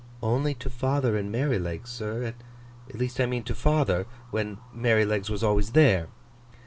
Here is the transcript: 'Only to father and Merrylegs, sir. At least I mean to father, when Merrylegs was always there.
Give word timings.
'Only 0.23 0.55
to 0.55 0.67
father 0.71 1.15
and 1.15 1.31
Merrylegs, 1.31 1.89
sir. 1.91 2.33
At 2.89 2.95
least 2.97 3.19
I 3.21 3.27
mean 3.27 3.43
to 3.43 3.53
father, 3.53 4.07
when 4.31 4.57
Merrylegs 4.73 5.29
was 5.29 5.43
always 5.43 5.73
there. 5.73 6.07